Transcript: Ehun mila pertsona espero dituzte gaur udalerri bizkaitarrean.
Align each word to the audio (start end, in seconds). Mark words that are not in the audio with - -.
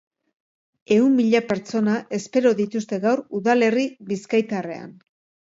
Ehun 0.95 1.13
mila 1.19 1.41
pertsona 1.51 1.99
espero 2.19 2.53
dituzte 2.63 3.01
gaur 3.05 3.23
udalerri 3.41 3.87
bizkaitarrean. 4.11 4.91